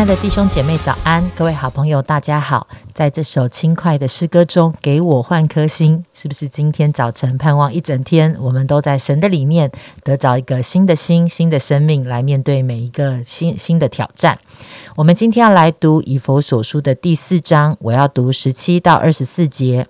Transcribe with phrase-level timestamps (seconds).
[0.00, 1.22] 亲爱的弟兄姐妹，早安！
[1.36, 2.66] 各位好朋友，大家好！
[2.94, 9.70] 在这首轻快的诗歌中，给我换颗心，是不是今天早晨盼望一整天，我们都在神的里面
[10.02, 14.38] 得着一个新的心、新的生命，来面对每一个新新的挑战？
[14.96, 19.86] 我们今天要来读以佛所书的第四章，我要读十七到二十四节。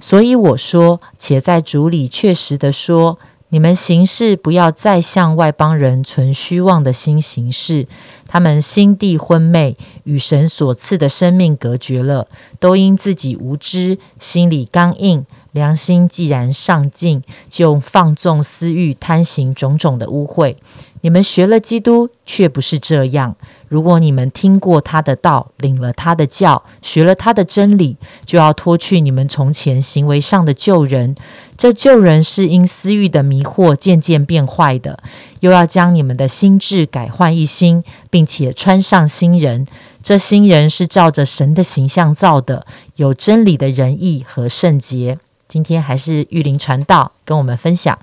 [0.00, 3.20] 所以我说，且在主里确实的说。
[3.54, 7.86] 你们行事不要再向外邦人存虚妄的心行事，
[8.26, 12.26] 他们心地昏昧，与神所赐的生命隔绝了，
[12.58, 20.56] 都因自己无知，心里刚硬，良心既然上进，就放纵私欲，贪行种种的污秽。
[21.04, 23.36] 你们学了基督，却不是这样。
[23.68, 31.14] 如果你们听过他的道，领了他的教，学了他的真理，就要脱去你们从前行为上的旧人。
[31.58, 34.98] 这旧人是因私欲的迷惑渐渐变坏的，
[35.40, 39.66] 又要将你们的心智改换一新，并且穿上新人。
[40.02, 42.66] 这新人是照着神的形象造的，
[42.96, 45.18] 有真理的仁义和圣洁。
[45.46, 47.98] 今天还是玉林传道跟我们分享。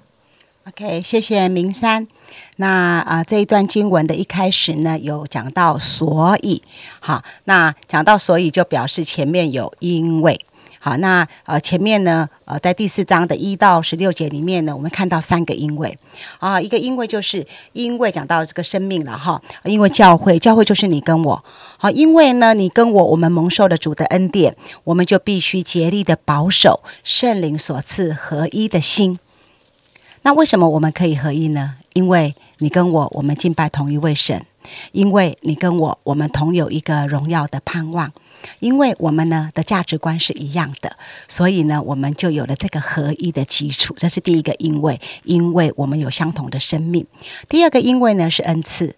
[0.71, 2.07] OK，谢谢明山。
[2.55, 6.63] 那啊，这一段经文的一开始呢，有讲到所以，
[7.01, 10.39] 好，那讲到所以就表示前面有因为，
[10.79, 15.97] 好，那呃前面呢，呃在第四章的一到十六节里面呢，我们看到三个因为，
[16.39, 21.43] 啊，一个因为就是因为讲到这个生命了哈，因为教会，教会就是你跟我，
[21.77, 24.55] 好，因为呢你跟我，我们蒙受了主的恩典，
[24.85, 29.19] 我们就必须竭力的保守圣灵所赐合一的心。
[30.23, 31.75] 那为什么我们可以合一呢？
[31.93, 34.39] 因为你跟我，我们敬拜同一位神；
[34.91, 38.09] 因为你跟我，我们同有一个荣耀的盼望；
[38.59, 40.95] 因为我们呢的价值观是一样的，
[41.27, 43.93] 所以呢，我们就有了这个合一的基础。
[43.97, 47.03] 这是第一个，因为因为我们有相同的生命；
[47.49, 48.95] 第二个，因为呢是恩赐。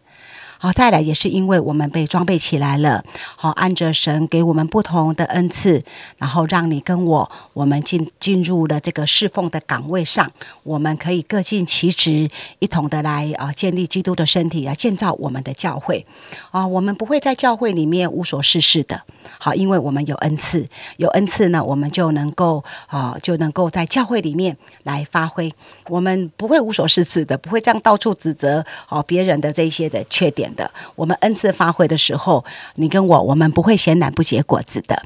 [0.63, 3.03] 好，再来也是因为我们被装备起来了，
[3.35, 5.84] 好，按着神给我们不同的恩赐，
[6.18, 10.31] 然后让你跟我，我们进进入了这个侍奉的岗位上，
[10.63, 12.29] 我们可以各尽其职，
[12.59, 16.06] 一同的来啊建立基督的身体，来建造我们的教会。
[16.51, 19.01] 啊，我们不会在教会里面无所事事的，
[19.38, 25.53] 好，因为我们有恩赐，有恩赐呢，我们就能够啊就能够在教会里面来发挥，
[25.90, 30.53] 我们不会无所事事的，不会这样到处指责哦别人的这些的缺点。
[30.53, 32.44] 的，我们恩赐发挥的时候，
[32.75, 35.02] 你跟我，我们不会闲懒不结果子的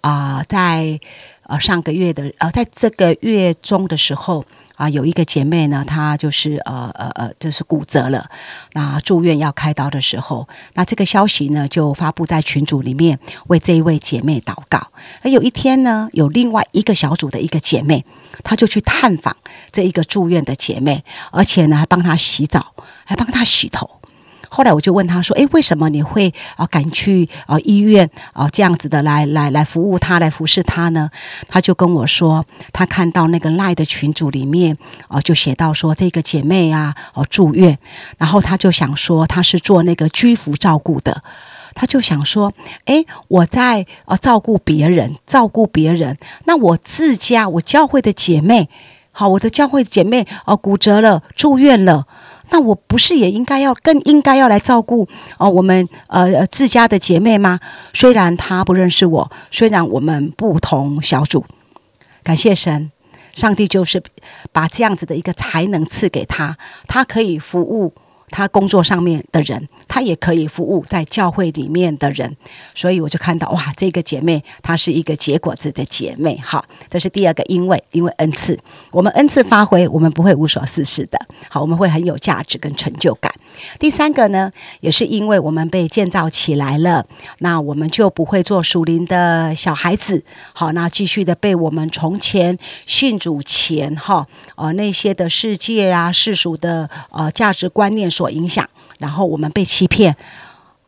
[0.00, 0.42] 啊。
[0.48, 0.98] 在
[1.44, 8.28] 呃上个月的呃，在这个月中的时候啊，有一个姐妹呢，她就是呃呃呃，就是骨折了，
[8.72, 14.88] 那住院要开刀的时候，那这个消息呢就发布在群组里面，为这一位姐妹祷告。
[15.22, 18.04] 而有一天呢，有另外一个小组的一个姐妹，
[18.42, 19.34] 她就去探访
[19.70, 22.74] 这一个住院的姐妹，而且呢还帮她洗澡，
[23.04, 23.88] 还帮她洗头。
[24.48, 31.10] 后来我就问他说：“诶，为什么你会啊敢去啊医院啊这样子的来来来服务他，来服侍他呢？”
[31.48, 34.76] 他就跟我说，他看到那个赖的群组里面
[35.08, 37.78] 啊，就写到说这个姐妹啊哦住院，
[38.18, 41.22] 然后他就想说他是做那个居服照顾的，
[41.74, 42.52] 他就想说
[42.86, 48.68] ：“诶，我在呃照顾别人，照顾别人，那我自家我教会的姐妹，
[49.12, 52.06] 好，我的教会姐妹哦骨折了，住院了。”
[52.50, 55.06] 那我不是也应该要更应该要来照顾
[55.38, 57.58] 哦我们呃自家的姐妹吗？
[57.92, 61.44] 虽然她不认识我，虽然我们不同小组，
[62.22, 62.90] 感谢神，
[63.34, 64.02] 上帝就是
[64.52, 66.56] 把这样子的一个才能赐给她，
[66.86, 67.92] 她可以服务。
[68.30, 72.36] 他工作上面的人，他也可以服务在教会里面的人，
[72.74, 76.36] 所以我就看到哇，这个姐妹她是一个结果子的姐妹。
[76.42, 78.58] 好，这是第二个，因为因为恩赐，
[78.90, 81.18] 我们恩赐发挥，我们不会无所事事的。
[81.48, 83.32] 好，我们会很有价值跟成就感。
[83.78, 84.50] 第三个呢，
[84.80, 87.06] 也是因为我们被建造起来了，
[87.38, 90.24] 那我们就不会做属灵的小孩子。
[90.52, 94.26] 好，那继续的被我们从前信主前哈
[94.56, 98.10] 呃那些的世界啊世俗的呃价值观念。
[98.16, 98.66] 所影响，
[98.98, 100.16] 然后我们被欺骗，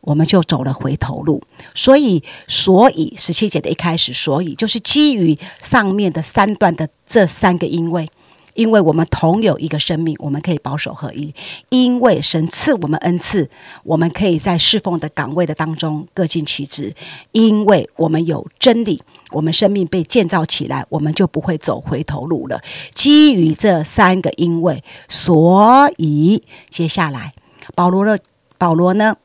[0.01, 1.41] 我们就走了回头路。
[1.75, 8.09] 所以，所以十七节的一开始，所以就是基于上面的三段的这三个因为，
[8.55, 11.31] 因为我们同有一个生命，我们可以保守合一；
[11.69, 13.47] 因为神赐我们恩赐，
[13.83, 16.91] 我们可以在侍奉的岗位的当中各尽其职；
[17.31, 22.61] 因为我们有真理，我们生命被建造起来，我们就不会走回头路了。
[22.93, 27.33] 基于这三个因为，所以接下来
[27.75, 28.19] 保罗的
[28.57, 29.15] 保罗呢，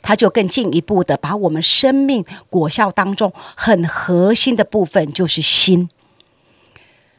[0.00, 5.90] 他就更进一步的把我们生命果效当中很核心的部分，就是心，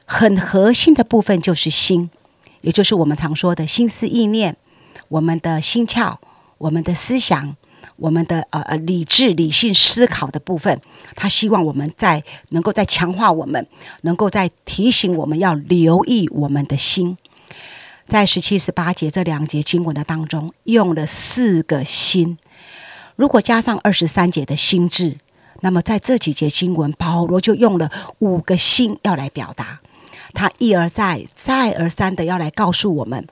[0.06, 2.10] 很核心的部分就是心，
[2.62, 4.58] 也就是我们常说的心思意念，
[5.10, 6.16] 我们的心窍，
[6.58, 7.56] 我们的思想，
[7.98, 10.80] 我们的呃呃理智、理性思考的部分，
[11.16, 13.68] 他希望我们在能够在强化我们，
[14.02, 17.18] 能够在提醒我们要留意我们的心。
[18.08, 22.38] 在十七、十八节这两节经文的当中，用了四个心。
[23.18, 25.18] 如果加上二十三节的心智，
[25.62, 29.80] 那么在这几节经文，保罗就用了五个心要来表达。
[30.34, 33.28] 他一而再、再而三的要来告诉我们，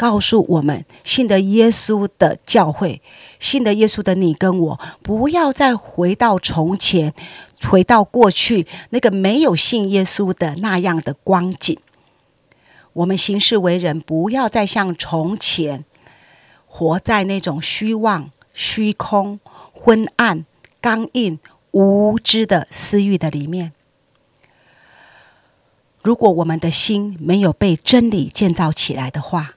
[0.00, 3.02] 告诉我们信的耶稣的教会，
[3.38, 7.12] 信的耶稣的你跟我，不要再回到从前，
[7.68, 11.78] 回到过去那个没有信耶稣的那样的光景。
[12.94, 15.84] 我们行事为人，不要再像从前
[16.64, 19.38] 活在那种虚妄、虚空、
[19.74, 20.46] 昏暗、
[20.80, 21.38] 刚硬、
[21.72, 23.72] 无知的私欲的里面。
[26.00, 29.56] 如果我们的心没有被真理建造起来的话，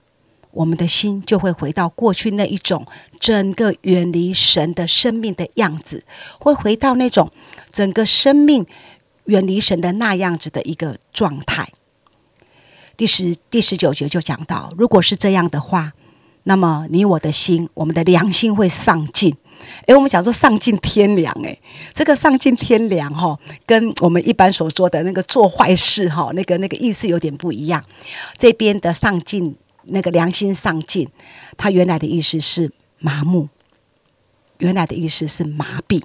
[0.53, 2.85] 我们的心就会回到过去那一种
[3.19, 6.05] 整个远离神的生命的样子，
[6.39, 7.31] 会回到那种
[7.71, 8.65] 整个生命
[9.25, 11.67] 远离神的那样子的一个状态。
[12.95, 15.93] 第十第十九节就讲到，如果是这样的话，
[16.43, 19.35] 那么你我的心，我们的良心会丧尽。
[19.87, 21.57] 诶，我们讲说丧尽天良，诶，
[21.93, 27.83] 这个丧尽天良哈，跟我们一般所说的那个做坏事哈，那个那个意思有点不一样。
[28.37, 31.09] 这边的丧尽，那个良心丧尽，
[31.57, 33.49] 他原来的意思是麻木，
[34.57, 36.03] 原来的意思是麻痹。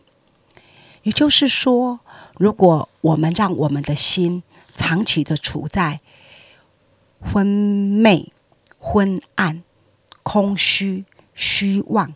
[1.02, 2.00] 也就是说，
[2.38, 4.42] 如果我们让我们的心
[4.74, 6.00] 长期的处在
[7.20, 8.32] 昏昧、
[8.78, 9.62] 昏暗、
[10.22, 11.04] 空虚、
[11.34, 12.14] 虚妄、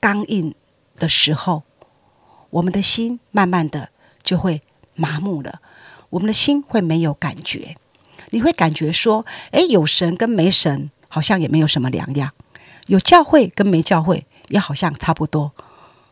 [0.00, 0.54] 刚硬
[0.96, 1.62] 的时候，
[2.50, 3.90] 我们的心慢慢的
[4.22, 4.62] 就会
[4.94, 5.60] 麻木了。
[6.10, 7.76] 我们的心会没有感觉，
[8.34, 12.32] 你会感觉说：“哎，有神跟没神好像也没有什么两样，
[12.88, 15.52] 有教会跟没教会也好像差不多。”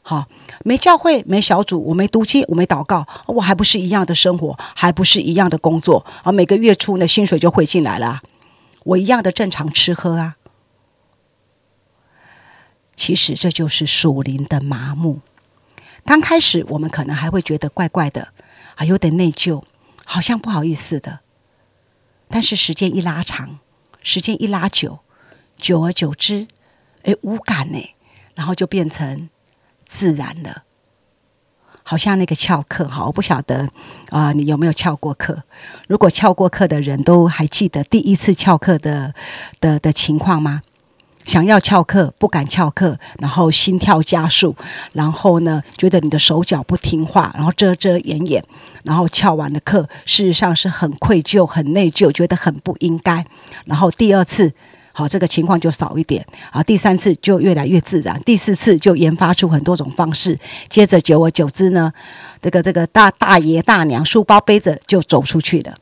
[0.04, 0.26] 好，
[0.64, 6.30] 没教会，没小组，我没读经，我没祷告，我还不是一样的生活，还不是一样的工作啊？
[6.30, 8.20] 每个月初呢，薪水就汇进来了，
[8.84, 10.36] 我一样的正常吃喝啊。
[12.96, 15.20] 其实这就是属灵的麻木。
[16.04, 18.28] 刚开始我们可能还会觉得怪怪的，
[18.76, 19.62] 啊，有点内疚，
[20.04, 21.20] 好像不好意思的。
[22.32, 23.60] 但是时间一拉长，
[24.02, 24.98] 时间一拉久，
[25.56, 26.48] 久而久之，
[27.04, 27.94] 哎，无感呢，
[28.34, 29.28] 然后就变成。
[29.84, 30.62] 自然了，
[31.82, 33.68] 好像那个翘课哈，我不晓得
[34.08, 35.42] 啊，你有没有翘过课？
[35.86, 39.12] 如果翘过课的人都还记得第一次翘课的
[39.60, 40.62] 的的情况吗？
[41.24, 44.54] 想要翘课不敢翘课，然后心跳加速，
[44.92, 48.44] 然后呢，觉得你的手脚不听话，然后遮遮掩掩，
[48.84, 53.24] 然后翘完了课，事实上是很愧疚、很内疚，觉得很不应该。
[53.66, 54.52] 然后第二次。
[54.94, 56.62] 好，这个情况就少一点啊。
[56.62, 60.38] 第三次就越来越自然，第四次就研发出很多种方式。
[60.68, 61.90] 接着久而久之呢，
[62.42, 65.74] 这个这个大大爷大娘书包背着就走出去了。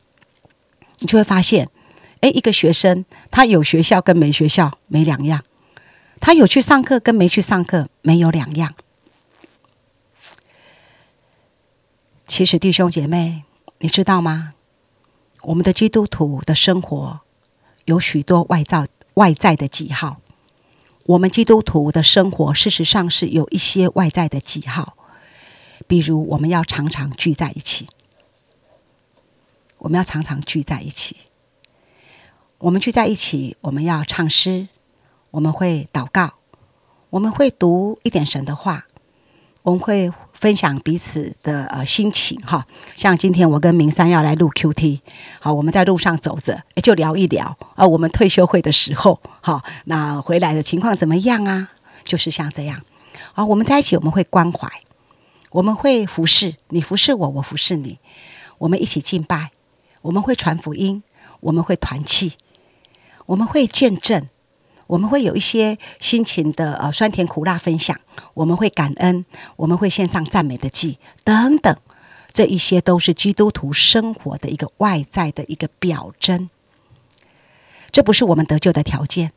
[0.99, 1.67] 你就会发现，
[2.21, 5.43] 哎，一个学生他有学校跟没学校没两样，
[6.19, 8.73] 他有去上课跟没去上课没有两样。
[12.25, 13.43] 其实弟兄姐妹，
[13.79, 14.53] 你知道吗？
[15.43, 17.19] 我们的基督徒的生活
[17.85, 18.87] 有许多外造。
[19.15, 20.21] 外在的记号，
[21.03, 24.95] 我们基督徒的生活事实上是有一些外在的记号，
[25.85, 27.89] 比如我们要常常聚在一起，
[29.79, 31.17] 我们要常常聚在一起，
[32.61, 34.67] 我们聚在一起，我们要唱诗，
[35.31, 36.33] 我们会祷告，
[37.09, 38.85] 我们会读一点神的话，
[39.63, 40.11] 我们会。
[40.41, 42.65] 分享彼此的呃心情哈，
[42.95, 45.01] 像今天我跟明山要来录 Q T，
[45.39, 51.69] 好，我们在路上走着就聊一聊啊，我们退休会的时候，好，那回来的情况怎么样啊？
[52.03, 52.81] 就是像这样
[53.35, 54.67] 啊，我们在一起我们会关怀，
[55.51, 57.99] 我们会服侍你，服侍我，我服侍你，
[58.57, 59.51] 我们一起敬拜，
[60.01, 61.03] 我们会传福音，
[61.41, 62.33] 我们会团契，
[63.31, 64.27] 我们会见证。
[64.87, 67.97] 我们会有一些心情的呃酸甜苦辣分享，
[68.33, 71.73] 我们会感恩，我们会献上赞美的祭等等，
[72.33, 76.49] 这一些都是基督徒生活的一个外在的一个表征。
[77.89, 79.31] 这不是我们得救的条件，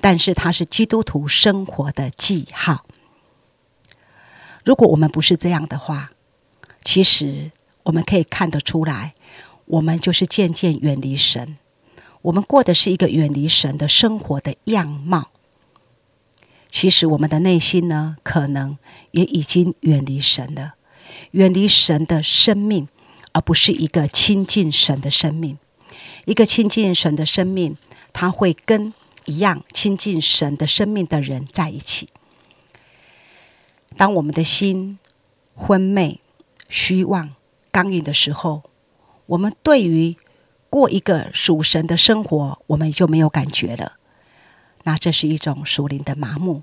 [0.00, 2.86] 但是它是基督徒生活的记号。
[4.64, 6.12] 如果我们不是这样的话，
[6.84, 7.50] 其实
[7.82, 9.14] 我们可以看得出来，
[9.64, 11.56] 我们就是渐渐远离神。
[12.28, 15.30] 我们过的是一个远离神的生活的样貌。
[16.68, 18.76] 其实我们的内心呢，可能
[19.12, 20.74] 也已经远离神了，
[21.30, 22.88] 远离神的生命，
[23.32, 25.58] 而不是一个亲近神的生命。
[26.26, 27.78] 一个亲近神的生命，
[28.12, 28.92] 他会跟
[29.24, 32.10] 一样亲近神的生命的人在一起。
[33.96, 34.98] 当我们的心
[35.54, 36.20] 昏昧、
[36.68, 37.34] 虚妄、
[37.70, 38.64] 刚硬的时候，
[39.24, 40.14] 我们对于
[40.70, 43.94] 过一个属神的生活，我们就没有感觉了。
[44.84, 46.62] 那这是一种属灵的麻木，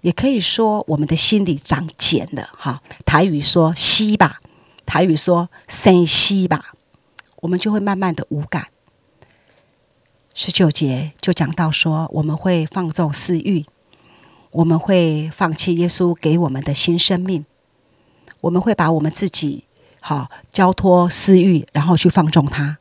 [0.00, 2.50] 也可以说我们的心里长茧了。
[2.56, 4.40] 哈，台语说“稀吧”，
[4.86, 6.74] 台语说“生稀吧”，
[7.42, 8.68] 我们就会慢慢的无感。
[10.34, 13.64] 十九节就讲到说，我们会放纵私欲，
[14.50, 17.44] 我们会放弃耶稣给我们的新生命，
[18.40, 19.64] 我们会把我们自己
[20.00, 22.78] 好交托私欲，然后去放纵它。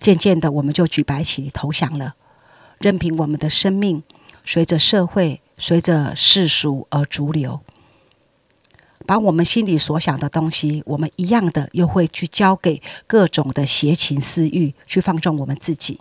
[0.00, 2.14] 渐渐的，我们就举白旗投降了，
[2.78, 4.02] 任凭我们的生命
[4.44, 7.60] 随着社会、随着世俗而逐流，
[9.06, 16.00] 把我们心里所想的东西，我们一样的又会去交给各种的邪情私欲，去放纵我们自己。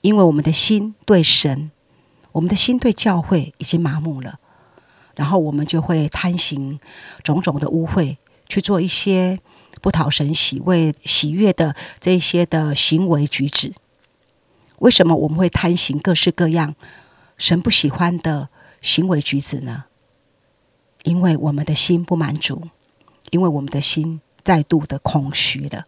[0.00, 1.70] 因为我们的心对神，
[2.32, 4.38] 我们的心对教会已经麻木了，
[5.14, 6.78] 然后我们就会贪行
[7.22, 8.16] 种种的污秽，
[8.48, 9.38] 去做一些
[9.80, 13.72] 不讨神喜为喜悦的这些的行为举止。
[14.78, 16.74] 为什么我们会贪行各式各样
[17.38, 18.48] 神不喜欢的
[18.80, 19.84] 行为举止呢？
[21.04, 22.68] 因为我们的心不满足，
[23.30, 25.86] 因为我们的心再度的空虚了。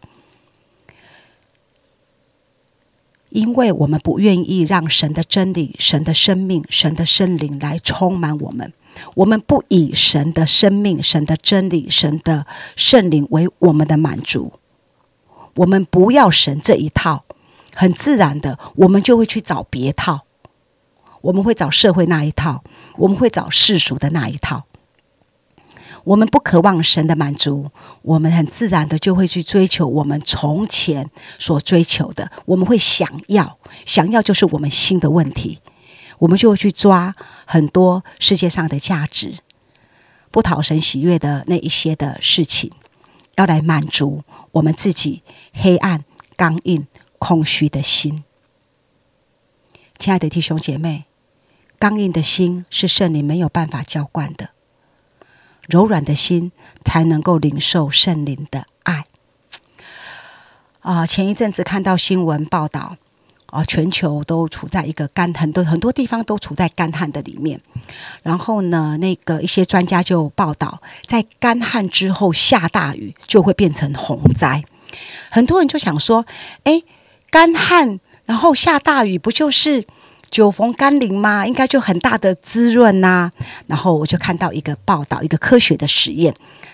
[3.29, 8.73] 因为我们不愿意让神的真理、神的生命、神的生灵来充满我们，
[9.15, 14.53] 我们不以神的生命、神的真理、神的圣灵为我们的满足，
[15.55, 17.25] 我们不要神这一套，
[17.73, 20.21] 很自然的，我们就会去找别套，
[21.21, 22.63] 我们会找社会那一套，
[22.97, 24.63] 我们会找世俗的那一套。
[26.05, 27.69] 我们不渴望神的满足，
[28.03, 32.31] 我们很自然的就会去追求我们从前所追求的。
[32.45, 35.59] 我们会想要，想要就是我们心的问题，
[36.19, 37.13] 我们就会去抓
[37.45, 39.39] 很多世界上的价值，
[40.31, 42.71] 不讨神喜悦的那一些的事情，
[43.35, 45.23] 要来满足我们自己
[45.53, 48.23] 黑暗、刚硬、空虚的心。
[49.97, 51.05] 亲爱的弟兄姐妹，
[51.77, 54.51] 刚硬的心是圣灵没有办法浇灌的。
[55.67, 56.51] 柔软的心
[56.83, 59.05] 才能够领受圣灵的爱。
[60.79, 62.97] 啊，前一阵子看到新闻报道，
[63.51, 67.59] 啊，全球都处在一个干很多很多地方都处在干旱的里面。
[68.23, 74.63] 然后呢，那个一些专家就报道，在干旱之后下大雨就会变成洪灾。
[75.29, 76.25] 很多人就想说，
[76.63, 76.81] 哎，
[77.29, 79.85] 干旱然后下大雨不就是？
[80.31, 81.43] 久逢甘霖吗？
[81.47, 83.31] 应该就很大的滋润呐。
[83.65, 86.31] 然后我就看到一个报道，一个科学的实验，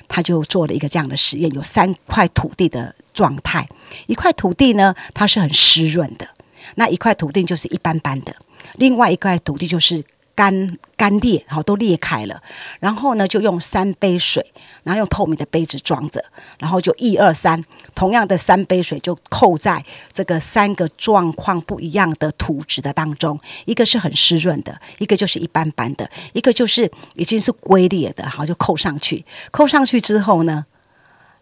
[0.09, 3.65] 他就做了一个这样的实验：有三块土地的状态，
[4.07, 6.25] 一块土地呢，它是很湿润的；
[6.73, 8.33] 那一块土地就是一般般的；
[8.73, 10.03] 另外一块土地就是。
[10.37, 12.43] 干干裂，好都裂开了，
[12.81, 14.45] 然后呢，就用三杯水，
[14.83, 16.21] 然后用透明的杯子装着，
[16.59, 17.63] 然后就一二三，
[17.95, 19.81] 同样的三杯水就扣在
[20.11, 30.65] 这个三个状况不一样的土质的当中，一个是很湿润的，一个就是一般般的，一个就是已经是龟裂的，好就扣上去，扣上去之后呢，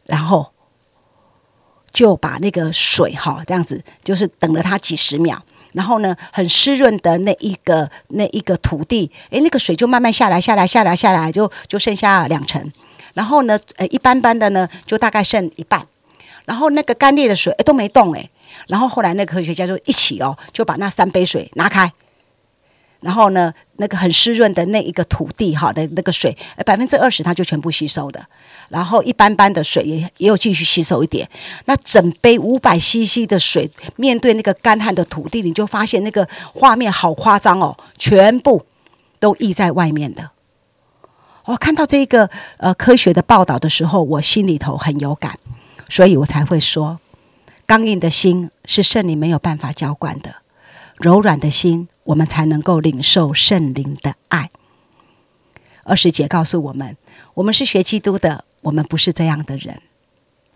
[0.05, 0.52] 然后
[1.93, 5.41] 就把那个水哈这样子，就是等了它几十秒。
[5.73, 12.71] 然后呢，很湿润的那一个那一个土地，诶，那个水就慢慢下来，下来，下来，下来，就就剩下两层。
[13.13, 15.83] 然后呢，呃，一般般的呢，就大概剩一半。
[16.45, 18.29] 然后那个干裂的水，诶，都没动，诶。
[18.67, 21.91] 然后后来那个科学家就一起哦，就把那三杯水拿开。
[23.00, 28.23] 然后呢，那个很湿润的那一个土地，哈的那个水，百分之二十它就全部吸收的。
[28.69, 31.27] 然后一般般的水也也有继续吸收一点。
[31.65, 38.65] 那整杯五百 CC 的水，面对那个干旱的土地，你就发现那个画面好夸张哦，全部
[39.19, 40.31] 都溢在外面的。
[41.45, 45.37] 我看到这个呃科学的报道的时候，我心里头很有感，
[45.89, 46.99] 所以我才会说，
[47.65, 50.35] 刚硬的心是圣灵没有办法浇灌的。
[50.99, 54.50] 柔软的心，我们才能够领受圣灵的爱。
[55.83, 56.98] 二十节告诉我们，
[57.33, 59.81] 我们是学基督的，我们不是这样的人。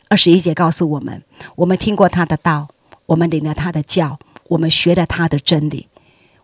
[0.09, 1.23] 二十一节告诉我们，
[1.55, 2.67] 我们听过他的道，
[3.05, 5.87] 我们领了他的教，我们学了他的真理，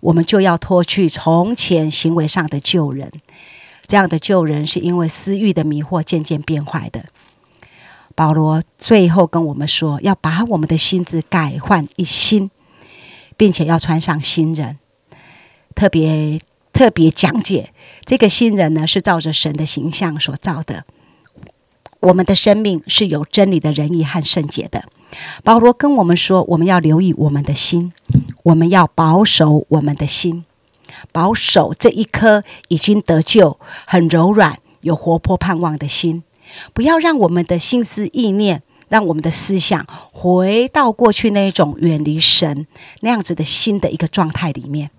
[0.01, 3.11] 我们就要脱去从前行为上的旧人。
[3.87, 7.05] 这样的旧人是因为私欲的迷惑渐渐变坏的。
[8.15, 12.49] 保罗最后跟我们说，要把我们的心智改换一新。
[13.35, 14.77] 并且要穿上新人，
[15.75, 16.39] 特别
[16.71, 17.71] 特别讲解
[18.05, 20.85] 这个新人呢，是照着神的形象所造的。
[21.99, 24.83] 我们的生命是有真理的仁义和圣洁的。
[25.43, 27.93] 保罗跟我们说，我们要留意我们的心，
[28.43, 30.43] 我们要保守我们的心，
[31.11, 36.23] 保守这一颗已经得救、很柔软有活泼盼望的心，
[36.73, 42.67] 不要让我们的心思意念，让我们的思想回到过去那一种远离神
[42.99, 44.89] 那样子的心的一个状态里面。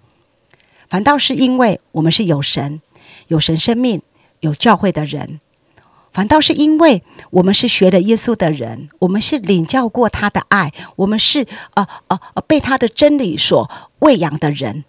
[0.94, 2.80] 反倒是因为我们是有神、
[3.26, 4.00] 有神生命、
[4.38, 5.40] 有教会的人，
[6.12, 14.84] 反倒是因为我们是学了耶稣的人，我们是领教过他的爱，我们是呃呃呃被他的真理所喂养的人，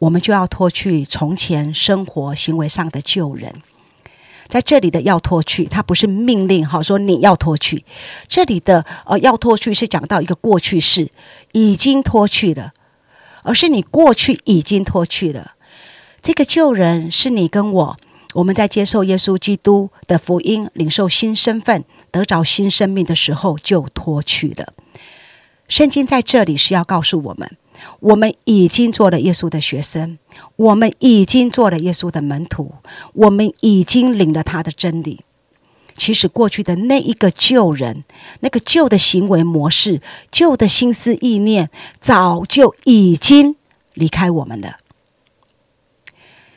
[0.00, 3.62] 我们就要脱去从前生活行为上的旧人。
[4.48, 7.84] 在这里的要脱去，它不是命令，哈，说你要脱去。
[8.26, 11.08] 这里的呃要脱去是讲到一个过去式，
[11.52, 12.72] 已经脱去了。
[13.44, 15.52] 而是你过去已经脱去了，
[16.20, 17.96] 这个旧人是你跟我，
[18.34, 24.72] 我们在接受耶稣基督的福音、领受新身份、得着新生命的时候就脱去了。
[25.68, 27.56] 圣经在这里是要告诉我们，
[28.00, 30.18] 我们已经做了耶稣的学生，
[30.56, 32.74] 我们已经做了耶稣的门徒，
[33.12, 35.20] 我们已经领了他的真理。
[35.96, 38.04] 其实过去的那一个旧人，
[38.40, 41.70] 那个旧的行为模式、旧的心思意念，
[42.00, 43.56] 早就已经
[43.94, 44.78] 离开我们了。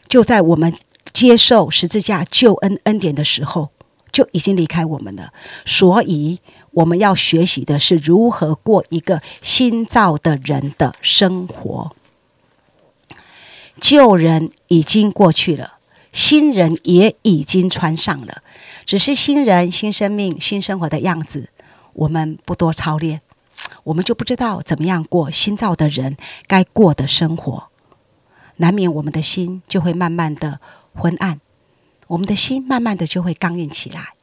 [0.08, 0.74] 就在我们
[1.14, 3.70] 接受十字架救恩恩典的时候，
[4.12, 5.32] 就已经离开我们了。
[5.66, 6.40] 所以
[6.72, 11.92] 我们要学习的是如何过一个新造的人的生活。
[13.80, 15.77] 旧人已经过去了。
[16.12, 18.42] 新人也已经穿上了，
[18.86, 21.50] 只是新人、新生命、新生活的样子，
[21.94, 23.22] 我们不多操练，
[23.84, 27.68] 我们就不知道怎么样过新造的人该过的生活，
[28.58, 30.60] 难免我们的心就会慢慢的
[30.94, 31.40] 昏暗，
[32.08, 34.14] 我们的心慢慢的就会刚硬起来，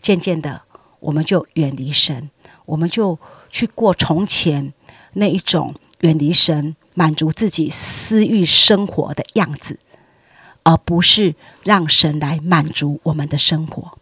[0.00, 0.62] 渐渐的
[1.00, 2.30] 我们就远离神，
[2.66, 3.18] 我们就
[3.50, 4.74] 去过从前
[5.14, 9.78] 那一种远离神、满足自己私欲生活的样子。
[10.68, 13.96] 而不是让神来满足我们的生活，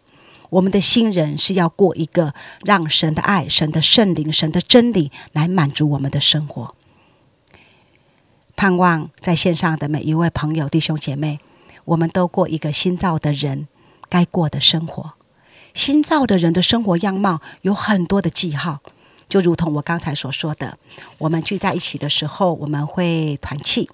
[0.49, 2.33] 我们的新人是要过一个
[2.65, 6.75] 让神的爱、神的圣灵、神的真理来满足我们的生活。
[8.57, 11.39] 盼望在线上的每一位朋友、弟兄姐妹，
[11.85, 13.69] 我们都过一个新造的人
[14.09, 15.13] 该过的生活。
[15.73, 18.81] 新造的人的生活样貌有很多的记号，
[19.29, 20.77] 就如同我刚才所说的，
[21.17, 23.89] 我们聚在一起的时候，我们会团契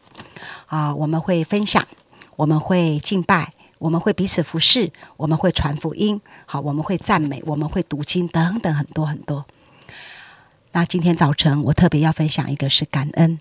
[0.65, 1.85] 啊，我们会分享。
[2.35, 9.45] 我们会敬拜，我们会彼此服侍，我们会传福音，好，我们会赞美，我们会读经，等等，很多很多。
[10.71, 13.39] 那今天早晨，我特别要分享一个是感恩，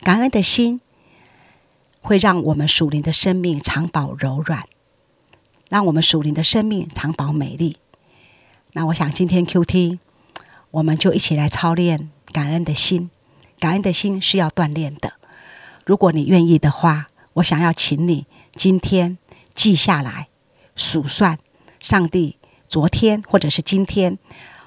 [0.00, 0.80] 感恩的心
[2.00, 4.64] 会让我们属灵的生命长保柔软，
[5.68, 7.76] 让我们属灵的生命长保美丽。
[8.72, 9.98] 那我想今天 Q T，
[10.70, 13.10] 我们就一起来操练感恩的心，
[13.58, 15.12] 感恩的心是要锻炼的。
[15.84, 17.07] 如果你愿意的话。
[17.38, 19.18] 我想要请你今天
[19.54, 20.28] 记下来，
[20.74, 21.38] 数算
[21.80, 24.18] 上帝昨天或者是今天，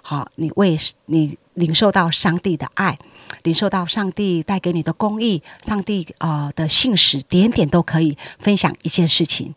[0.01, 2.97] 好，你为你领受到上帝的爱，
[3.43, 9.53] 领受到上帝带给你的公义，上帝啊的信使，点点都可以分享一件事情，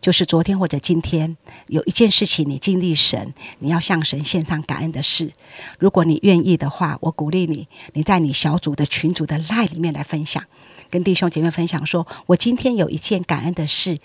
[0.00, 1.36] 就是昨天或者今天
[1.68, 5.32] 有一件事情你经历神，你要向神献上感恩的事。
[5.78, 10.42] 如果你愿意的话，我鼓励你，你在你小组的群组的赖里面来分享。
[10.90, 13.98] 跟弟兄姐妹分享，说我今天有一件感恩的事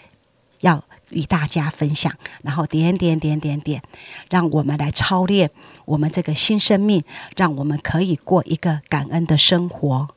[0.59, 2.13] 要与大家分享，
[2.43, 3.81] 然后点点点点点，
[4.29, 5.51] 让我们来操练
[5.85, 7.03] 我们这个新生命，
[7.35, 10.07] 让我们可以过一个感恩的生活。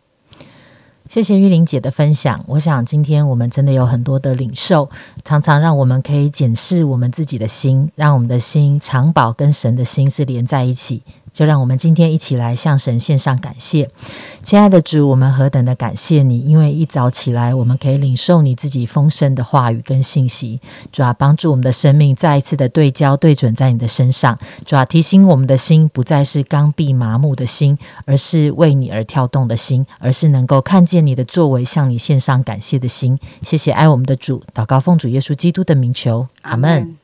[1.11, 4.89] 谢谢玉玲姐的分享，我想今天我们真的有很多的领受，
[5.23, 11.03] 常常让我们可以检视我们自己的心，让我们的心常保跟神的心是连在一起。
[11.35, 13.91] 就让我们今天一起来向神献上感谢，
[14.45, 16.39] 亲爱的主，我们何等的感谢你！
[16.39, 20.61] 因为一早起来，我们可以领受你自己丰盛的话语跟信息，
[20.93, 33.19] 主要帮助我们的生命再一次的对焦对准在你的身上，主要提醒我们的心不再是刚愎麻木的心，而是为你而跳动的心，而是能够看见你的作为，向你献上感谢的心。
[33.43, 37.04] 谢谢爱我们的主，祷告奉主耶稣基督的名求，阿门。